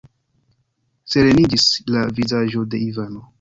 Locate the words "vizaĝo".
2.21-2.65